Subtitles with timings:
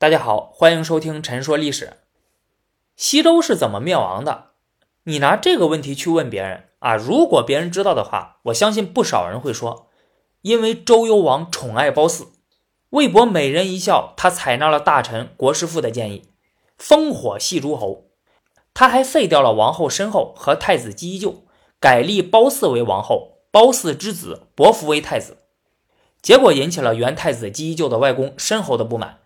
[0.00, 1.84] 大家好，欢迎收听《陈说历史》。
[2.96, 4.52] 西周是怎么灭亡的？
[5.02, 9.90] 你拿这个问题去问别人啊，如果别人知道的话，我相信不少人会说，
[10.40, 12.28] 因为周幽王宠爱褒姒，
[12.88, 16.30] 为博美人一笑，他采纳了大臣国师父的建议，
[16.78, 18.06] 烽火戏诸侯。
[18.72, 21.44] 他还废掉了王后申后和太子姬依旧，
[21.78, 25.36] 改立褒姒为王后，褒姒之子伯服为太子。
[26.22, 29.18] 结果引起了元太子姬依旧的外公申侯的不满。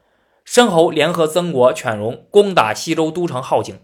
[0.45, 3.79] 申侯联合曾国、犬戎攻打西周都城镐京，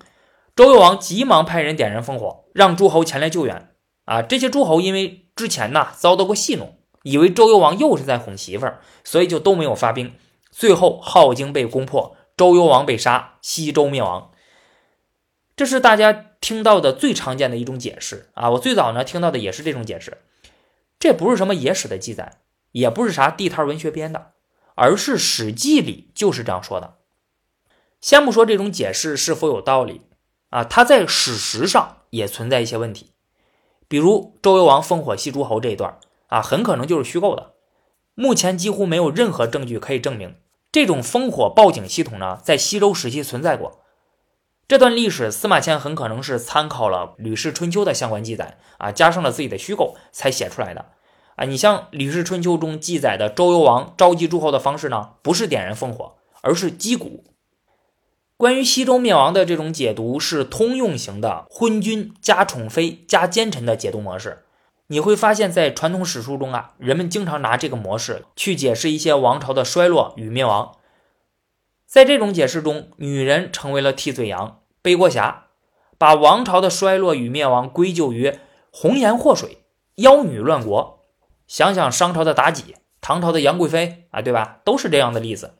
[0.54, 3.74] 周幽王急忙派人点燃烽火，让诸侯前来救援。
[4.04, 10.14] 啊，这些诸侯因为之前呢遭到过戏弄，以为周幽王又是在哄媳妇儿，所以就都没有发兵。
[10.50, 14.30] 最后镐京被攻破，周幽王被杀，西周灭亡。
[15.56, 18.50] 这是大家听到的最常见的一种解释啊！
[18.50, 20.18] 我最早呢听到的也是这种解释，
[20.98, 22.40] 这不是什么野史的记载，
[22.72, 24.32] 也不是啥地摊文学编的。
[24.80, 26.94] 而是《史记》里就是这样说的。
[28.00, 30.06] 先不说这种解释是否有道理
[30.48, 33.10] 啊，它在史实上也存在一些问题。
[33.88, 37.52] 比如周幽王烽火戏诸侯这一段啊，很可能就是虚构的。
[38.14, 40.36] 目前几乎没有任何证据可以证明
[40.72, 43.82] 这种烽火报警系统呢在西周时期存在过。
[44.66, 50.86] 这段历史，司马迁很可能是参考了《吕氏春秋》的相关记载啊，加上了自己的虚构才写出来的。
[51.40, 57.24] 啊，你像《吕氏春秋》中记载的周幽王召集诸侯的方式呢，不是点燃烽火，而是击鼓。
[58.36, 64.44] 关于西周灭亡的这种解读是通用型的昏君加宠妃加奸臣的解读模式。
[64.88, 70.76] 你会发现在传统史书中啊，人们经常拿这个模式去解释一些王朝的衰落与灭亡。
[71.86, 75.46] 在这种解释中，女人成为了替罪羊、背锅侠，
[75.96, 78.34] 把王朝的衰落与灭亡归咎于
[78.70, 79.62] 红颜祸水、
[79.94, 80.99] 妖女乱国。
[81.50, 84.60] 想想商朝的妲己，唐朝的杨贵妃啊，对吧？
[84.64, 85.54] 都是这样的例子。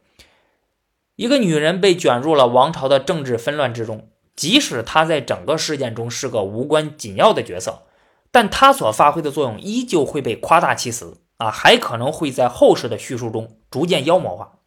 [1.17, 7.83] 一个女人被卷入了王朝的政治纷乱之中，即使她在整个事件中是个无关紧要的角色，
[8.31, 14.61] 但她所发挥的作用依旧会被夸大其词啊，还可能会在后世的叙述中逐渐妖魔化。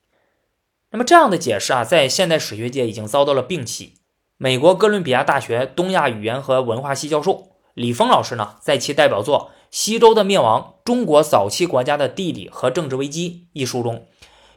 [0.90, 3.94] 那么这样的解释啊，在现代史学界已经遭到了摒弃。
[4.36, 9.52] 美国哥伦比亚大学东亚语言和文化系教授李峰老师呢，在其代表作。
[9.74, 14.06] 《西周的灭亡：中国早期国家的地理和政治危机》一书中，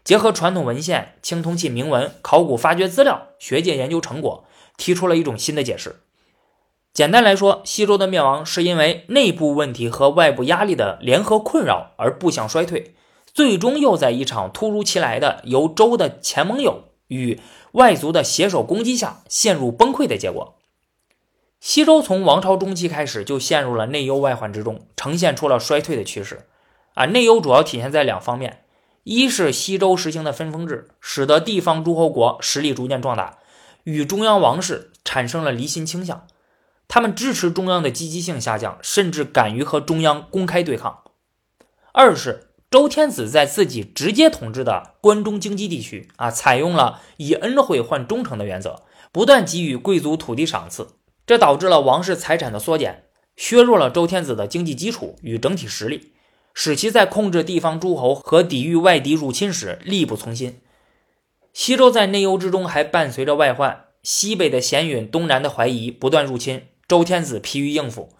[0.04, 4.44] 结合传统文献、青铜器铭文、考古发掘资料、学界研究成果，
[4.76, 6.02] 提出了一种新的解释。
[6.92, 12.94] 简单来说，西周的灭亡是因为内部问题和外部压力的联合困扰而不想衰退，
[13.32, 17.40] 最终又在一场突如其来的由周的前盟友与
[17.72, 20.55] 外族的携手攻击下陷入崩溃的结果。
[21.68, 26.46] 西周从王朝中期开始就陷入了内忧外患之中，呈现出了衰退的趋势。
[26.94, 28.62] 啊，内忧主要体现在两方面：
[29.02, 33.38] 一是西周实行的分封制，使得地方诸侯国实力逐渐壮大，
[33.82, 36.28] 与中央王室产生了离心倾向，
[36.86, 41.02] 他们支持中央的积极性下降，甚至敢于和中央公开对抗；
[41.92, 50.90] 二是周天子在自己直接统治的关中京畿地区，啊，采用了以恩惠换忠诚的原则，不断给予贵族土地赏赐。
[51.26, 53.04] 这导致了王室财产的缩减，
[53.36, 56.12] 削弱了周天子的经济基础与整体实力，
[56.54, 60.60] 使其在控制地方诸侯和抵御外敌入侵时力不从心。
[61.52, 68.10] 西周在内忧之中还伴随着外患，西北的咸允、东南的怀疑不断入侵，周天子疲于应付。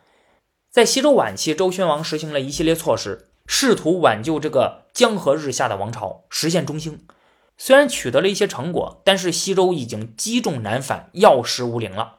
[0.70, 7.00] 在西周晚期，周宣王实行了一系列措施，试图挽救这个江河日下的王朝，实现中兴。
[7.56, 12.15] 虽然取得了一些成果，但是西周已经积重难返，药石无灵了。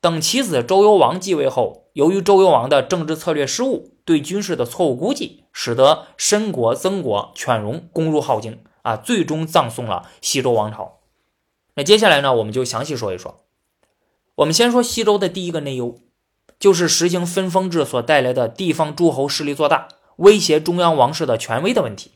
[0.00, 11.00] 等其子周幽王继位后，由于周幽王的政治策略失误，对军事的错误估计，使得申国、曾国、犬戎攻入镐京，啊，最终葬送了西周王朝。
[11.74, 13.40] 那接下来呢，我们就详细说一说。
[14.36, 15.96] 我们先说西周的第一个内忧，
[16.60, 19.88] 就是实行分封制所带来的地方诸侯势力做大，
[20.18, 22.12] 威胁中央王室的权威的问题。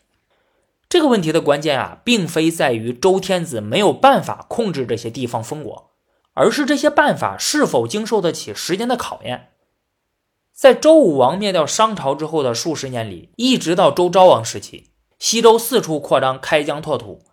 [0.89, 5.92] 这个问题的关键啊，并非在于周天子没有办法控制这些地方封国。
[6.35, 9.49] 而是这些办法是否经受得起时间的考验？
[10.53, 17.25] 在周武王灭掉商朝之后的数十年里，一直到周昭王时期，西周四处扩张，开疆拓土，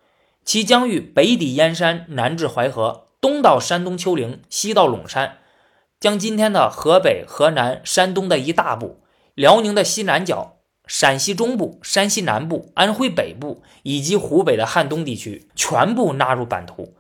[0.44, 5.40] 其疆域北抵燕山，南至淮河，东到山东丘陵，西到陇山，
[6.00, 9.02] 将今天的河北、河南、山东的一大部、
[9.36, 10.58] 辽宁的西南角、
[10.88, 16.96] 陕西中部、山西南部、安徽北部以及湖北的汉东地区全部纳入版图。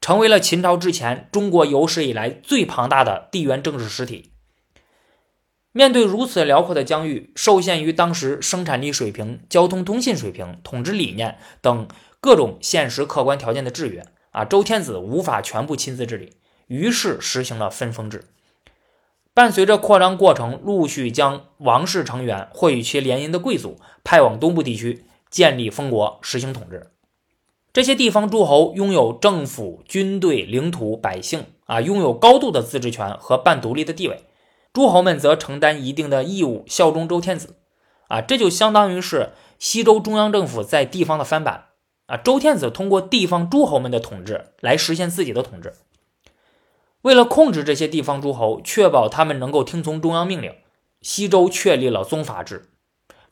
[0.00, 4.32] 成为了秦朝之前中国有史以来最庞大的地缘政治实体。
[5.72, 11.86] 面对如此辽阔的疆域，受限于当时生产力水平、交通通信水平、统治理念等
[12.20, 16.36] 各种现实客观条件的制约啊，周天子无法全部亲自治理，
[16.68, 18.24] 于是实行了分封制。
[19.34, 26.90] 伴随着扩张过程，陆续将王室成员或与其联姻的贵族派往东部地区，建立封国，实行统治。
[27.76, 34.24] 这些地方诸侯拥有政府、军队、领土、百姓啊，拥有高度的自治权和半独立的地位。
[34.72, 37.56] 诸侯们则承担一定的义务，效忠周天子。
[38.08, 41.66] 啊，这就相当于是西周中央政府在地方的翻版。
[42.06, 45.74] 啊，周天子通过地方诸侯们的统治来实现自己的统治。
[47.02, 50.54] 为了控制这些地方诸侯，确保他们能够听从中央命令，
[51.02, 52.70] 西周确立了宗法制。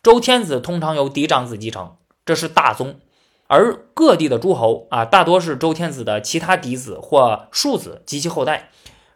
[0.03, 3.01] 周天子通常由嫡长子继承，这是大宗。
[3.47, 8.71] 而各地的诸侯啊，大多是周天子的其他嫡子或庶子及其后代，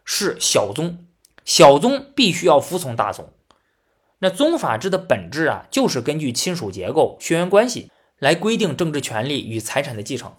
[0.05, 1.05] 是小宗。
[1.45, 3.33] 小宗必须要服从大宗。
[4.19, 7.89] 那宗法制的本质啊，就是根据亲属结构、血缘关系
[8.19, 10.33] 来规定政治权利与财产的继承，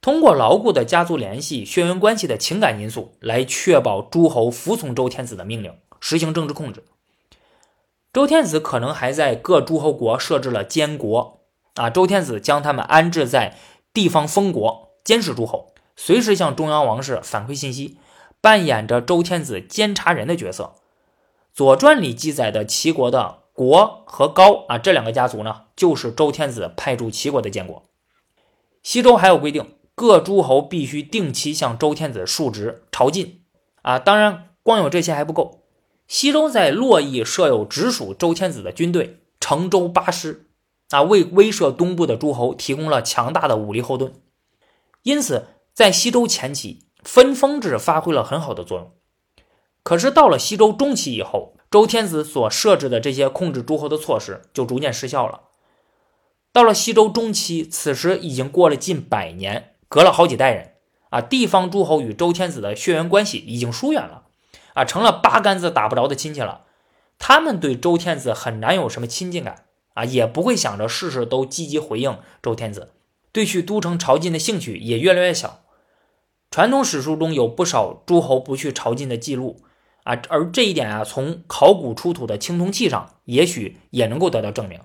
[0.00, 6.84] 通过牢固的家族联系、血缘关系的情感因素来确保诸侯服从周天子的命令，实行政治控制。
[8.12, 11.37] 周天子可能还在各诸侯国设置了监国。
[11.78, 13.56] 啊，周天子将他们安置在
[13.94, 17.98] 地方封国，监视诸侯，随时向中央王室反馈信息，
[18.40, 20.74] 扮演着周天子监察人的角色。
[21.54, 27.84] 《左传》里记载的齐国的国和高啊，这两个家族呢，就是周天子派驻齐国的监国。
[28.82, 33.36] 西周还有规定，各诸侯必须定期向周天子述职朝觐。
[33.82, 35.62] 啊，当然，光有这些还不够。
[36.08, 40.47] 西周在洛邑设有直属周天子的军队，成周八师。
[40.90, 44.12] 啊，为威慑东部的诸侯提供了强大的武力后盾，
[45.02, 48.92] 因此在西周前期，分封制发挥了很好的作用。
[49.82, 55.42] 可是到了西周中期以后，周天子所设置的这些控制诸侯的措施就逐渐失效了。
[56.52, 60.72] 到了西周中期，此时已经过了近百年，隔了好几代人
[61.10, 64.24] 啊，地方诸侯与周天子的血缘关系已经疏远了，
[64.74, 66.64] 啊，成了八竿子打不着的亲戚了。
[67.18, 69.66] 他们对周天子很难有什么亲近感。
[69.98, 72.92] 啊，也不会想着事事都积极回应周天子，
[73.32, 75.62] 对去都城朝觐的兴趣也越来越小。
[76.52, 79.64] 传统史书中有不少诸侯不去朝觐的记录
[80.04, 84.78] 啊，而这一点啊，从考古出土的青铜器上也许也能够得到证明。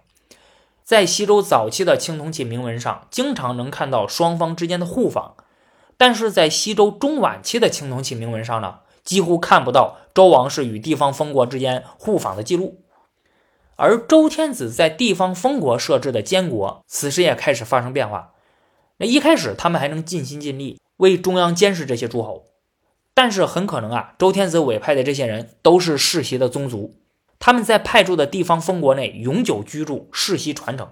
[0.84, 5.36] 在西周早期的青铜器铭文上，经常能看到双方之间的互访，
[5.96, 12.83] 但是在西周中晚期的青铜器铭文上呢，几乎看不到周王室与地方封国之间互访的记录。
[13.76, 18.34] 而周天子在地方封国设置的监国，此时也开始发生变化。
[18.98, 22.46] 那一开始他们还能尽心尽力为中央监视这些诸侯，
[23.14, 26.96] 但是很可能啊，周天子委派的这些人都是世袭的宗族，
[27.40, 30.90] 他们在派驻的地方封国内永久居住，世袭传承，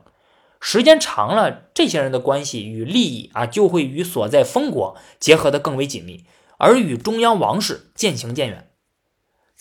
[0.60, 6.26] 时间长了，这些人的关系与利益啊，就会与所在封国结合的更为紧密，
[6.58, 8.71] 而与中央王室渐行渐远。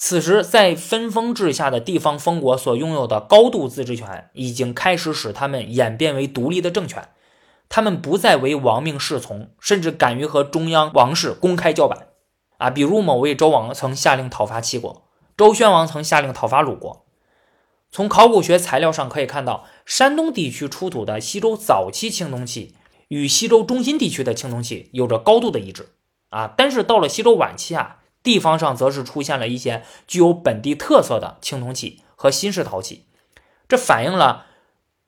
[0.03, 7.11] 此时，在分封制下的地方封国所拥有的高度自治权，已经开始使他们演变为独立的政权。
[7.69, 12.07] 他们不再为王命侍从，甚至敢于和中央王室公开叫板。
[12.57, 15.03] 啊，比如某位周王曾下令讨伐齐国，
[15.37, 17.05] 周宣王曾下令讨伐鲁国。
[17.91, 22.75] 从考古学材料上可以看到，山东地区出土的西周早期青铜器
[23.09, 25.91] 与西周中心地区的青铜器有着高度的一致。
[26.31, 27.99] 啊，但是到了西周晚期啊。
[28.23, 33.07] 地方上则是出现了一些具有本地特色的青铜器和新式陶器，
[33.69, 34.47] 这反映了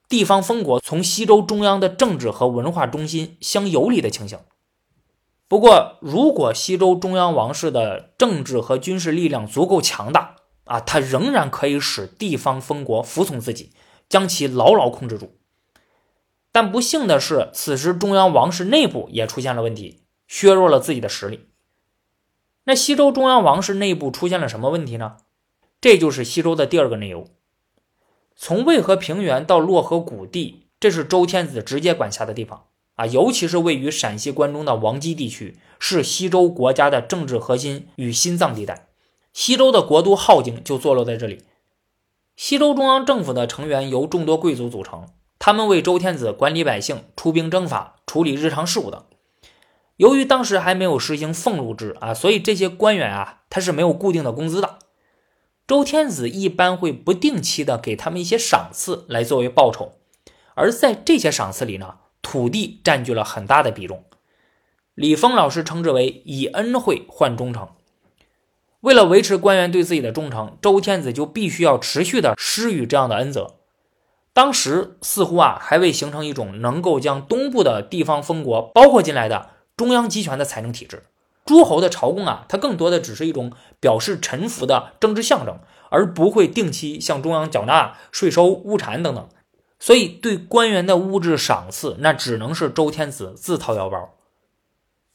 [0.09, 4.39] 地方封国从西周中央的政治和文化中心相游离的情形。
[5.47, 13.71] 不过，如果西周中央王室的政治和军事力量足够强大啊，它仍然可以使地方封国服从自己，
[14.09, 15.37] 将其牢牢控制住。
[16.51, 21.49] 但不幸的是，此时中央王室内部也出现了问题，削弱了自己的实力。
[22.65, 25.17] 那西周中央王室内部出现了什么问题呢？
[25.81, 27.27] 这就是西周的第二个内忧。
[28.35, 32.65] 从渭河平原到洛河谷地，这是周天子直接管辖的地方
[32.95, 38.87] 啊，尤其是位于陕西关中的王畿地区，是西周国家的政治核心与心脏地带。
[39.33, 41.43] 西周的国都镐京就坐落在这里。
[42.35, 49.03] 西周中央政府的成员由众多贵族组成，他们为周天子管理百姓、出兵征伐、处理日常事务等。
[49.97, 54.79] 由于当时还没有实行俸禄制啊，所以这些官员啊，他是没有固定的工资的。
[55.65, 59.93] 周天子一般会不定期的给他们一些赏赐来作为报酬，
[60.55, 64.03] 而在这些赏赐里呢，土地占据了很大的比重。
[64.95, 67.69] 李峰老师称之为以恩惠换忠诚。
[68.81, 73.55] 为了维持官员对自己的忠诚，周天子就必须要持续的施予这样的恩泽。
[74.33, 81.03] 当时似乎啊还未形成一种能够将东部的地方封国包括进来的中央集权的财政体制。
[81.45, 89.27] 诸侯的朝贡啊，它更多的只是一种表示臣服的政治象征，而不会定期向中央缴纳税收、物产等等。
[89.77, 94.13] 所以，对官员的物质赏赐，那只能是周天子自掏腰包。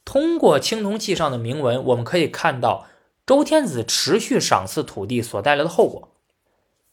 [0.05, 2.85] 通过青铜器上的铭文，我们可以看到
[3.25, 6.09] 周天子持续赏赐土地所带来的后果。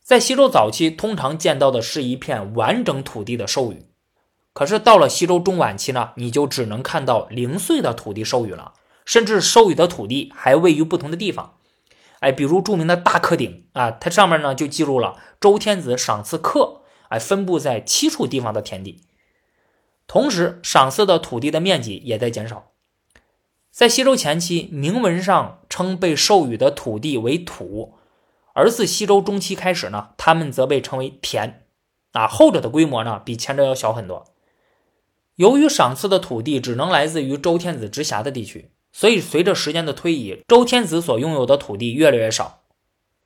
[0.02, 3.85] 在西周早期，通常见到的是一片完整土地的授予，
[4.56, 8.72] 可是到了西周中晚期呢，你就只能看到零碎的土地授予了。
[9.04, 11.58] 甚至授予的土地还位于不同的地方，
[12.20, 19.02] 哎，比如著名的大克鼎啊，它上面呢就记录了周天子赏赐克，哎，分布在七处地方的田地，
[20.06, 22.72] 同时赏赐的土地的面积也在减少。
[23.70, 27.98] 在西周前期，铭文上称被授予的土地为土，
[28.54, 31.66] 而自西周中期开始呢，他们则被称为田，
[32.12, 34.25] 啊，后者的规模呢比前者要小很多。
[35.37, 38.73] 由于赏赐的土地只能来自于周天子直辖的地区。
[38.93, 42.62] 所以，随着时间的推移，周天子所拥有的土地越来越少。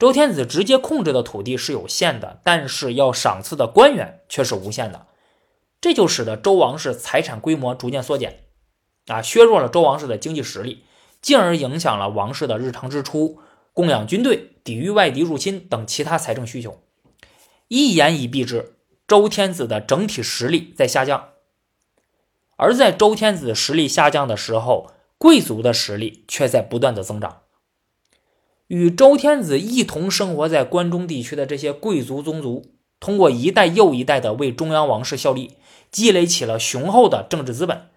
[0.01, 5.07] 周天子直接控制的土地是有限的，但是要赏赐的官员却是无限的。
[5.81, 8.41] 这就使得周王室财产规模逐渐缩减，
[9.07, 10.83] 啊，削弱了周王室的经济实力，
[11.23, 13.39] 进而影响了王室的日常支出、
[13.73, 16.83] 供养军队、抵御外敌入侵等其他财政需求。
[17.69, 18.75] 一言以蔽之，
[19.07, 21.30] 周天子的整体实力在下降。
[22.63, 27.39] 而在周天子实力下降的时候，贵族的实力却在不断的增长。
[28.67, 35.57] 与周天子一同生活在关中地区的这些贵族宗族，通过一代又一代的为中央王室效力，
[35.91, 37.89] 积累起了雄厚的政治资本。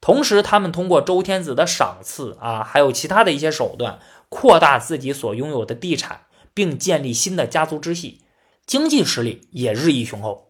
[0.00, 8.22] 同时，他们通过周天子的赏赐啊，还有其他的一些手段，扩大自己所拥有的地产，并建立新的家族支系，
[8.66, 10.45] 经济实力也日益雄厚。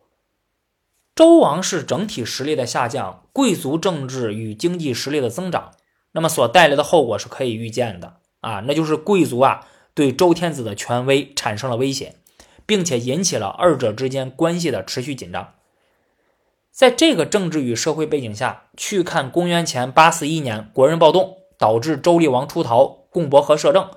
[1.16, 5.72] 周王室整体实力的下降，贵族政治与经济实力的增长。
[6.12, 12.16] 那么所带来的后果是可以预见的啊，那就是贵族啊对周天子的权威产生了威胁，
[12.66, 15.54] 并且引起了二者之间关系的持续紧张。
[16.70, 23.88] 在这个政治与社会背景下去看公元前八四一年国人暴动导致周厉王出逃，共伯和摄政，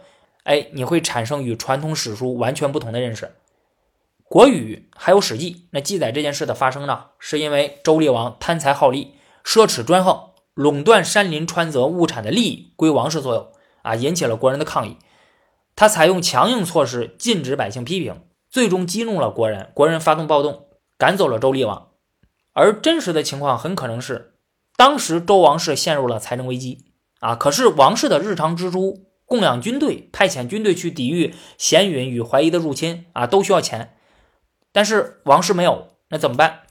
[0.43, 3.25] 哎，你会产生与传统史书完全不同的认识。
[4.29, 10.29] 《国语》还有《史记》那记载这件事的发生呢，是因为周厉王贪财好利，奢侈专横。
[10.53, 14.97] 垄断山林川泽物产的利益归王室所有啊，引起了国人的抗议。
[15.75, 18.21] 他采用强硬措施禁止百姓批评，
[18.51, 20.67] 最终激怒了国人，国人发动暴动，
[20.99, 21.87] 赶走了周厉王。
[22.53, 24.35] 而真实的情况很可能是，
[24.77, 26.85] 当时周王室陷入了财政危机
[27.19, 33.95] 啊，可是王室的日常支出、供养军队、派遣军队去抵御咸允与怀疑的入侵啊，都需要钱，
[34.71, 36.61] 但是王室没有，那怎么办？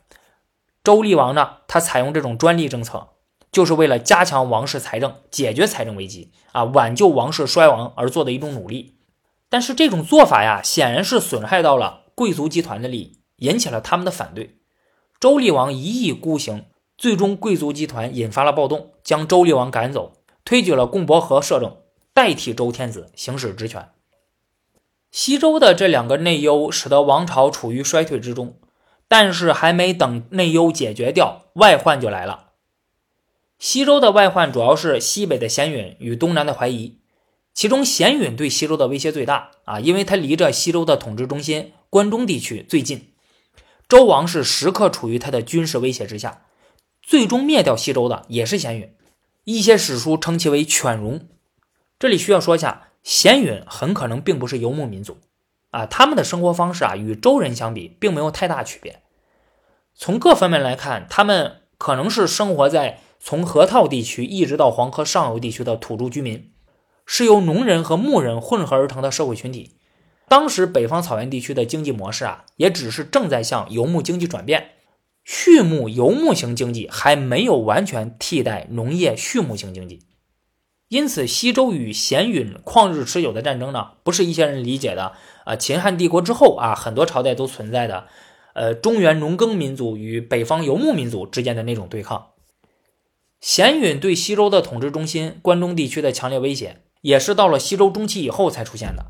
[0.82, 1.58] 周厉王呢？
[1.66, 3.08] 他采用这种专利政策。
[3.50, 8.98] 就是为了加强王室财政、解决财政危机啊，挽救王室衰亡而做的一种努力。
[9.48, 14.58] 但是这种做法呀，显然是损害到了贵族集团的利益，引起了他们的反对。
[15.18, 16.66] 周厉王一意孤行，
[16.98, 20.12] 最终贵族集团引发了暴动，将周厉王赶走，
[20.44, 21.74] 推举了共伯和摄政，
[22.12, 23.88] 代替周天子行使职权。
[25.10, 28.58] 西周的这两个内忧，使得王朝处于衰退之中。
[29.10, 32.50] 但是还没等内忧解决掉，外患就来了。
[33.58, 36.98] 西周的外患主要是西北的咸允与东南的怀疑，
[37.54, 43.14] 其中咸允对西周的威胁最大啊，因为它离着西周的统治中心关中地区最近，
[43.88, 46.42] 周王室时刻处于他的军事威胁之下，
[47.02, 48.92] 最终灭掉西周的也是咸允，
[49.44, 51.26] 一些史书称其为犬戎。
[51.98, 55.18] 这里需要说一下，咸允很可能并不是游牧民族
[55.70, 59.02] 啊，他们的生活方式啊与周人相比并没有太大区别，
[59.94, 63.00] 从各方面来看，他们可能是生活在。
[63.20, 66.52] 从河套地区一直到黄河上游地区的土著居民，
[67.04, 69.72] 是由农人和牧人混合而成的社会群体。
[70.28, 74.70] 当时北方草原地区的经济模式啊，也只是正在向游牧经济转变，
[75.24, 80.06] 畜牧游牧型经济还没有完全替代农业畜牧型经济。
[80.88, 85.12] 因此，西周与咸允旷日持久的战争呢，不是一些人理解的
[85.44, 88.08] 啊，秦汉帝国之后啊，很多朝代都存在的，
[88.54, 92.28] 呃，中原农耕民族与北方游牧民族之间的那种对抗。
[93.40, 99.06] 咸允对西周的统治中心关中地区的强烈威胁，也是到了西周中期以后才出现的。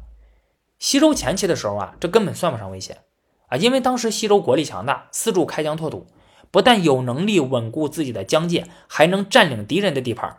[0.80, 2.98] 西周前期的时候啊，这根本算不上威胁
[3.46, 6.08] 啊，因为当时西周国力强大，四处开疆拓土，
[6.50, 10.38] 不但有能力稳固自己的疆界，还能占领敌人的地盘。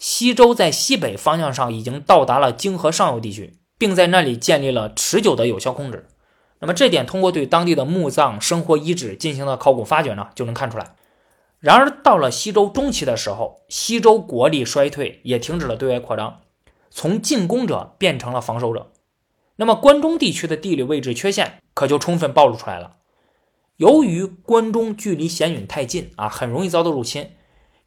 [0.00, 6.08] 西周在西北方向上已经到达了泾河上游地区，并在那里建立了持久的有效控制。
[6.60, 10.94] 那么这点通过对当地的墓葬、生活遗址进行的考古发掘呢，就能看出来。
[11.58, 16.40] 然而到了西周中期的时候，西周国力衰退，也停止了对外扩张，
[16.90, 18.90] 从进攻者变成了防守者。
[19.56, 22.96] 那么关中地区的地理位置缺陷可就充分暴露出来了。
[23.76, 27.32] 由于关中距离咸允太近啊，很容易遭到入侵，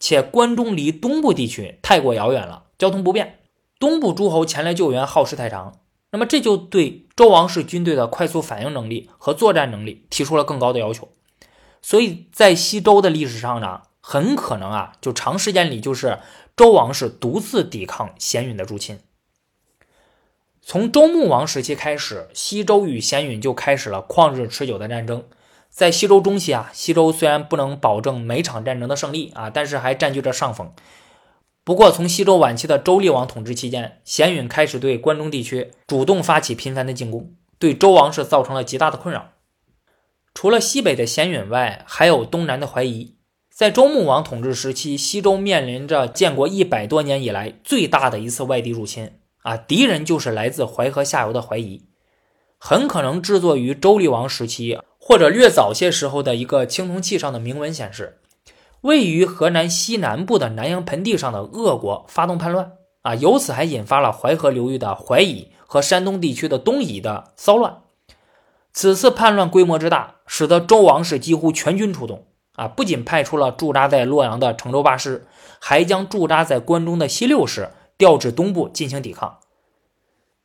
[0.03, 3.39] 且关中离东部地区太过遥远了，交通不便，
[3.79, 5.79] 东部诸侯前来救援耗时太长。
[6.11, 11.07] 那么这就对周王室军队的快速反应能力和作战能力提出了更高的要求。
[11.81, 16.19] 所以在西周的历史上呢，很可能啊，就长时间里就是
[16.57, 18.99] 周王室独自抵抗咸允的入侵。
[20.61, 25.23] 从周穆王时期开始，西周与咸允就开始了旷日持久的战争。
[25.73, 30.71] 在西周中期啊，西周虽然不能保证每场战争的胜利啊，但是还占据着上风。
[31.63, 39.31] 不过，从西周晚期的周厉王统治期间，咸允开始对关中地区主动发起频繁的进攻，对周王室造成了极大的困扰。
[40.35, 43.15] 除了西北的咸允外，还有东南的怀疑。
[43.51, 49.17] 在周穆王统治时期，西周面临着建国一百多年以来最大的一次外敌入侵。
[49.41, 51.87] 啊，敌人就是来自淮河下游的怀疑，
[52.59, 58.19] 很可能制作于周厉王时期或者略早些时候的一个青铜器上的铭文显示，
[58.79, 67.81] 位于河南西南部的南阳盆地上的鄂国发动叛乱啊，由此还引发了淮河流域的淮夷和山东地区的东夷的骚乱。
[68.71, 75.27] 此次叛乱规模之大，使得周王室几乎全军出动啊，不仅派出了驻扎在洛阳的成州八师，
[75.59, 77.71] 还将驻扎在关中的西六师。
[77.95, 79.37] 调至东部进行抵抗。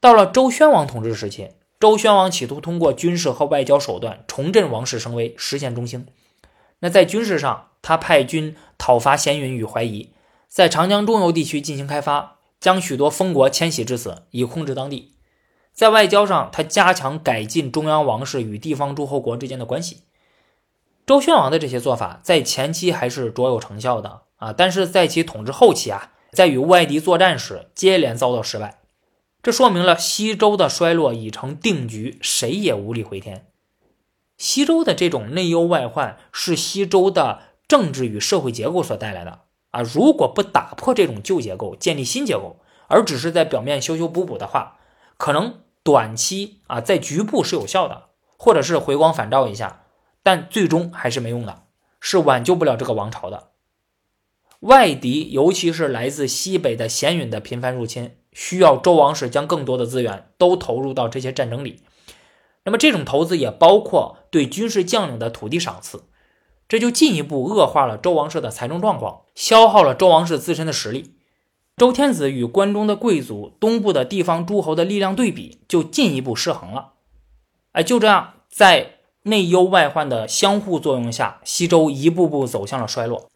[0.00, 1.48] 到了周宣王统治时期，
[1.80, 6.06] 周宣王企图通过军事和外交手段重振王室声威，实现中兴。
[6.80, 10.10] 那在军事上，他派军讨伐咸云与怀疑，
[10.48, 15.14] 在长江中游地区进行开发，将许多封国迁徙至此，以控制当地。
[15.72, 20.02] 在外交上，他加强改进中央王室与地方诸侯国之间的关系。
[21.06, 26.12] 周宣王的这些做法在前期还是卓有成效的啊，但是在其统治后期啊。
[26.32, 28.77] 在与外敌作战时，接连遭到失败，
[29.48, 33.46] 这说明了西周的衰落已成定局，谁也无力回天。
[34.36, 39.80] 西周的这种内忧外患是西周的政治与社会结构所带来的啊！
[39.80, 44.80] 如果不打破这种旧结构，建立新结构，而只是在表面修修补补的话，
[45.16, 49.86] 可能短期啊在局部是有效的，或者是回光返照一下，
[50.22, 51.62] 但最终还是没用的，
[52.00, 53.52] 是挽救不了这个王朝的。
[54.60, 61.82] 外敌，尤其是来自西北的咸允的频繁入侵，需要周王室将更多的资源都投入到这些战争里。
[62.64, 66.04] 那么，这种投资也包括对军事将领的土地赏赐，
[66.68, 71.14] 这就进一步恶化了周王室的财政状况，消耗了周王室自身的实力。
[71.78, 76.94] 周天子与关中的贵族、东部的地方诸侯的力量对比就进一步失衡了。
[77.72, 83.30] 哎，就这样，在内忧外患的相互作用下，西周一步步走向了衰落。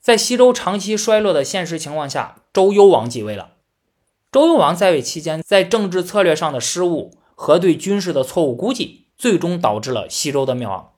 [0.00, 3.50] 在西周长期衰落的现实情况下，周幽王继位了。
[4.32, 10.92] 周幽王在位期间，在政治策略上的失误和对军事的错误估计，最终导致了西周的灭亡。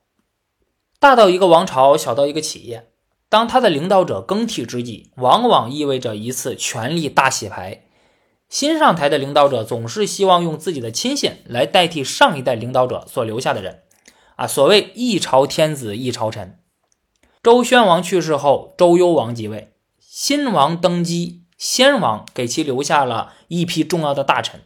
[0.98, 2.90] 大到一个王朝，小到一个企业，
[3.30, 7.86] 当他的领导者更替之际，往往意味着一次权力大洗牌。
[8.50, 13.84] 新上台的领导者总是希望用自己的亲信来代替上一代领导者所留下的人。
[14.36, 16.58] 啊，所谓一朝天子一朝臣。
[17.42, 19.72] 周宣王去世后，周幽王即位。
[19.98, 24.62] 新王登基，先王给其留下了一批重要的大臣，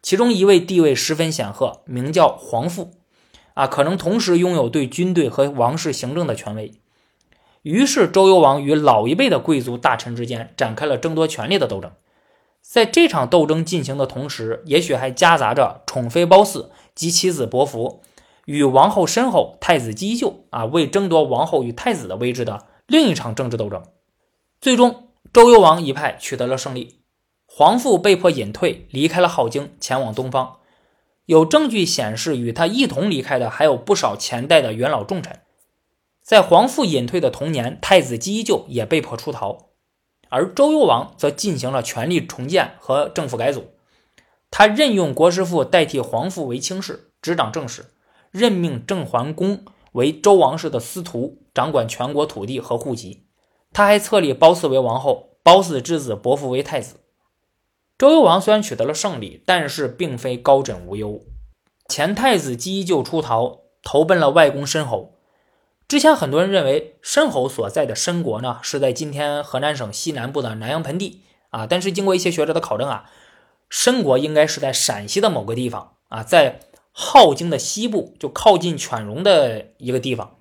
[0.00, 2.92] 其中一位地位十分显赫，名叫皇父，
[3.52, 6.72] 啊，可能同时拥有对军队和王室行政的权威。
[7.60, 11.92] 于是，周幽王与老一辈的贵族大臣之间展开了争夺权力的斗争。
[12.62, 18.00] 在这场斗争进行的同时，也许还夹杂着宠妃褒姒及其子伯服。
[18.46, 23.82] 与王后身后太子姬就啊，为争夺王后与太子的位置的另一场政治斗争，
[24.58, 27.02] 最终周幽王一派取得了胜利，
[27.46, 30.56] 皇父被迫隐退，离开了镐京，前往东方。
[31.26, 35.38] 有证据显示，与他一同离开的还有不少前代的元老重臣。
[36.20, 39.68] 在皇父隐退的同年，太子姬就也被迫出逃，
[40.30, 43.74] 而周幽王则进行了权力重建和政府改组，
[44.50, 47.94] 他任用国师父代替皇父为卿士，执掌政事。
[48.32, 53.26] 任命郑桓公为周王室的司徒，掌管全国土地和户籍。
[53.72, 56.96] 他还册立褒姒为王后，褒姒之子伯服为太子。
[57.98, 61.20] 周幽王虽然取得了胜利，但是并非高枕无忧。
[61.88, 65.14] 前太子姬就出逃，投奔了外公申侯。
[65.88, 73.10] 之前很多人认为申侯所在的申国呢是在今天河南省西南部的南阳盆地啊，但是经过一些学者的考证啊，
[73.68, 76.60] 申国应该是在陕西的某个地方啊，在。
[76.92, 80.36] 镐京的西部，就靠近犬戎的一个地方。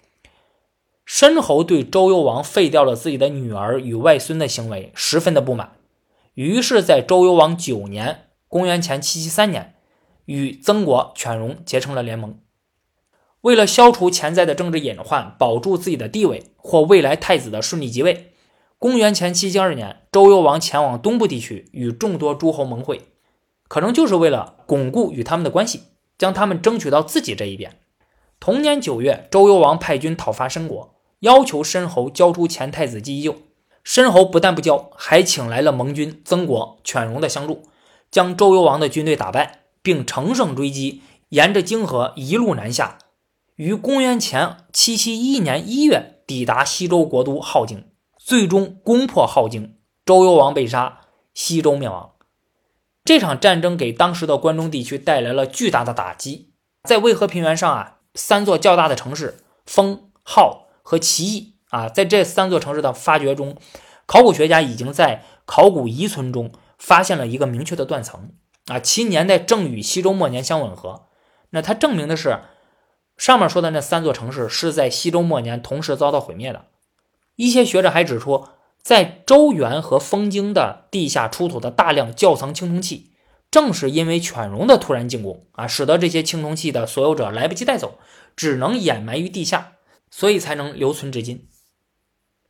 [1.12, 5.72] 申侯对周幽王废掉了自己的女儿与外孙的行为十分的不满，
[6.36, 9.74] 于是，在周幽王九年（公元前七七三年），
[10.26, 12.38] 与曾国、犬戎结成了联盟。
[13.42, 18.34] 为了消除潜在的政治隐患，保住自己的地位或未来太子的顺利即位，
[18.78, 23.02] 公元前七七二年，周幽王前往东部地区与众多诸侯盟会，
[23.68, 25.86] 可能就是为了巩固与他们的关系，
[26.20, 27.80] 将他们争取到自己这一边。
[28.40, 30.98] 同年九月，周幽王派军讨伐申国。
[31.20, 33.36] 要求申侯交出前太子姬就，
[33.84, 37.64] 申侯不但不交，还请来了盟军曾国、犬戎的相助，
[38.10, 43.00] 将周幽王的军队打败，并乘胜追击，沿着泾河一路南下，
[43.56, 47.86] 于公元前七七一年一月抵达西周国都镐京，
[48.18, 51.02] 最终攻破镐京，周幽王被杀，
[51.34, 52.12] 西周灭亡。
[53.04, 56.54] 这场战争给当时的关中地区带来了巨大的打击，
[56.84, 60.69] 在渭河平原上啊，三座较大的城市封号。
[60.90, 63.56] 和奇异啊，在这三座城市的发掘中，
[64.08, 68.32] 考古学家已经在考古遗存中发现了一个明确的断层
[68.66, 71.10] 啊，其年代正与西周末年相吻合。
[71.52, 72.40] 那它证明的是，
[73.18, 76.66] 上面说的那三座城市是在西周末年同时遭到毁灭的。
[77.36, 78.48] 一些学者还指出，
[78.82, 83.12] 在周原和封京的地下出土的大量窖藏青铜器，
[83.52, 88.00] 正是因为犬戎的突然进攻啊，使得这些青铜器的所有者来不及带走，
[88.36, 89.74] 只能掩埋于地下。
[90.10, 91.48] 所以才能留存至今。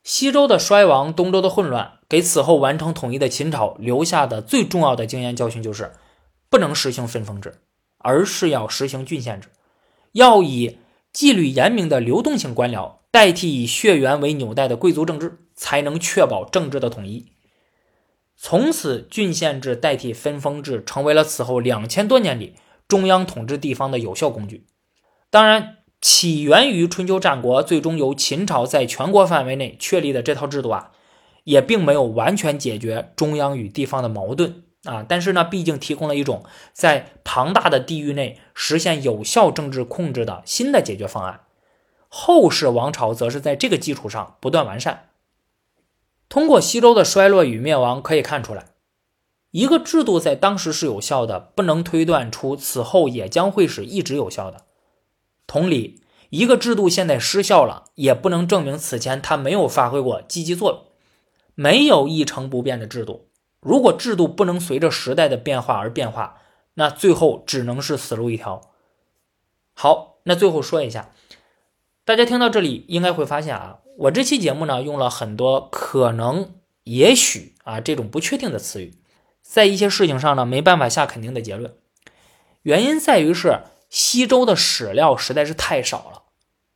[0.02, 5.92] 西周的衰亡，东周的混乱，给此后完成统一的秦朝留下的最重要的经验教训就是：
[6.50, 7.62] 不能实行分封制，
[7.98, 9.50] 而是要实行郡县制，
[10.14, 10.78] 要以
[11.12, 17.28] 纪律严明的流动性官僚代替以血缘为纽带的贵族政治，才能确保政治的统一。
[18.38, 22.56] 从此，郡县制代替分封制，成为了此后两千多年里
[22.88, 24.66] 中央统治地方的有效工具。
[25.30, 25.76] 当然。
[26.02, 30.92] 起源于春秋战国，最终由秦朝在全国范围内确立的这套制度啊，
[31.44, 35.06] 也并没有完全解决中央与地方的矛盾啊。
[35.08, 41.42] 但是呢，毕竟提供了一种在庞大的地域内实现有效政治控制的新的解决方案。
[42.08, 45.10] 后世王朝则是在这个基础上不断完善。
[46.30, 48.68] 通过西周的衰落与灭亡可以看出来，
[49.52, 54.66] 一个制度在当时是有效的，不能推断出此后也将会是一直有效的。
[55.50, 60.84] 同理，一个制度现在失效了，也不能证明此前它没有发挥过积极作用。
[61.56, 66.38] 没有一成不变的制度，如果制度不能随着时代的变化而变化，
[66.76, 68.62] 那最后只能是死路一条。
[69.74, 71.10] 好，那最后说一下，
[72.06, 78.94] 大家听到这里应该会发现啊，我这期节目呢用了很多可能、也许啊这种不确定的词语，
[79.42, 81.74] 在一些事情上呢没办法下肯定的结论，
[82.62, 83.62] 原因在于是。
[83.90, 86.24] 西周的史料实在是太少了，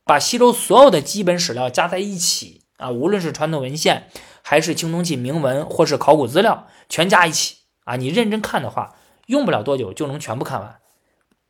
[0.04, 4.10] 把西周所有的基本史料加在一起啊，无论是传统文献，
[4.42, 8.96] 还是青铜器铭文，或是考古资料，全加一起啊，你认真看的话，
[9.26, 10.80] 用不了多久就能全部看完。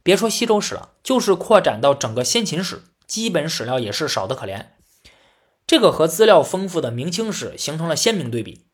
[0.03, 4.67] 别说西周史了，就是扩展到整个先秦史，基本史料也是少得可怜。
[5.67, 8.67] 这个和资料丰富的明清史形成了鲜明对比。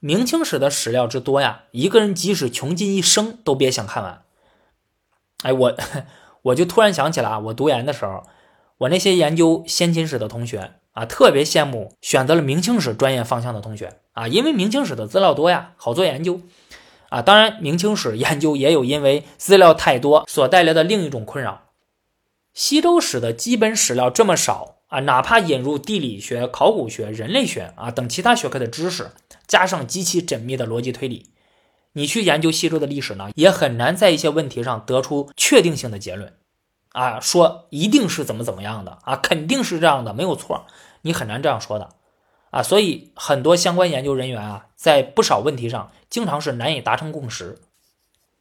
[0.00, 4.22] 明清史的史料之多呀，一个人即使穷尽一生都别想看完。
[5.42, 5.76] 哎，我。
[6.42, 8.24] 我就突然想起来啊，我读研的时候，
[8.78, 16.40] 我那些研究先秦史的同学啊，特别羡慕选择了明清史专业方向的同学啊，因为明清史的资料多呀，好做研究
[17.08, 17.22] 啊。
[17.22, 21.62] 当然，明清史研究也有因为资料太多所带来的另一种困扰。
[22.52, 29.12] 西周史的基本史料这么少啊，哪怕引入地理学、考古学、人类学啊等其他学科的知识，
[29.46, 31.31] 加上极其缜密的逻辑推理。
[31.94, 36.34] 你去研究西周的历史呢，也很难在一些问题上得出确定性的结论，
[36.92, 40.64] 啊，说一定是怎么怎么样的啊，肯定是这样的，没有错，
[41.02, 41.90] 你很难这样说的，
[42.50, 47.60] 啊，所以很多相关研究人员啊，在不少问题上经常是难以达成共识。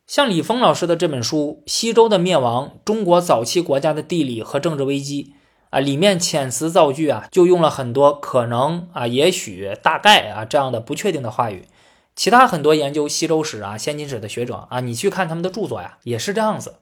[0.07, 5.23] 像李峰老师的这本书《西周的灭亡：中国早期国家的地理和政治危机》
[5.69, 11.65] 啊，里面遣词造句啊，就用了很多可能啊、也许、大概啊这样的不确定的话语。
[12.15, 16.79] 其他很多研究西周史啊、先秦史的学者啊，你去看他们的著作呀，也是这样子。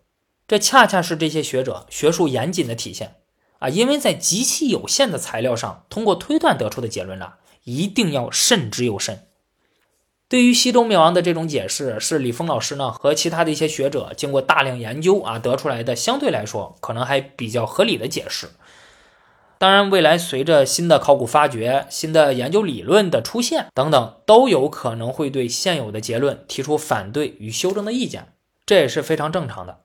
[0.47, 3.17] 这恰恰是这些学者学术严谨的体现
[3.59, 9.27] 啊，因为在极其有限的材料上，通过推断得出的结论啊，一定要慎之又慎。
[10.27, 18.49] 对于西周灭亡的这种解释，是李峰老师呢和其他的一些学者经过大量研究啊得出来的，相对来说可能还比较合理的解释。
[19.59, 28.33] 当然，未来随着新的考古发掘、新的研究理论的出现等等，都有可能会对现有的结论提出反对与修正的意见，
[28.65, 29.81] 这也是非常正常的。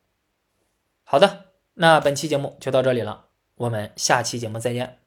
[1.03, 3.25] 好的，那本期节目就到这里了，
[3.57, 5.04] 我们下期节目再见。